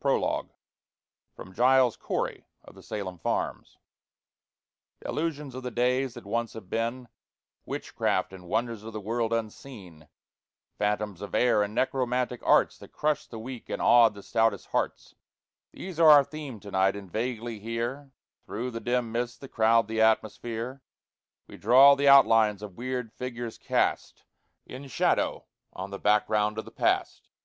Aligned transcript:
PROLOGUE 0.00 0.50
From 1.36 1.54
"Giles 1.54 1.96
Corey 1.96 2.48
of 2.64 2.74
the 2.74 2.82
Salem 2.82 3.18
Farms" 3.20 3.78
Delusions 5.00 5.54
of 5.54 5.62
the 5.62 5.70
days 5.70 6.14
that 6.14 6.26
once 6.26 6.54
have 6.54 6.68
been, 6.68 7.06
Witchcraft 7.66 8.32
and 8.32 8.48
wonders 8.48 8.82
of 8.82 8.92
the 8.92 9.00
world 9.00 9.32
unseen, 9.32 10.08
Phantoms 10.76 11.20
of 11.22 11.36
air, 11.36 11.62
and 11.62 11.72
necromantic 11.72 12.42
arts 12.44 12.78
That 12.78 12.90
crushed 12.90 13.30
the 13.30 13.38
weak 13.38 13.68
and 13.68 13.80
awed 13.80 14.14
the 14.14 14.24
stoutest 14.24 14.66
hearts, 14.70 15.14
These 15.70 16.00
are 16.00 16.10
our 16.10 16.24
theme 16.24 16.58
to 16.58 16.72
night; 16.72 16.96
and 16.96 17.08
vaguely 17.08 17.60
here, 17.60 18.10
Through 18.44 18.72
the 18.72 18.80
dim 18.80 19.12
mists 19.12 19.38
that 19.38 19.50
crowd 19.50 19.86
the 19.86 20.00
atmosphere, 20.00 20.82
We 21.46 21.58
draw 21.58 21.94
the 21.94 22.08
outlines 22.08 22.60
of 22.60 22.76
weird 22.76 23.12
figures 23.12 23.56
cast 23.56 24.24
In 24.66 24.88
shadow 24.88 25.44
on 25.72 25.90
the 25.90 26.00
background 26.00 26.58
of 26.58 26.64
the 26.64 26.72
Past. 26.72 27.28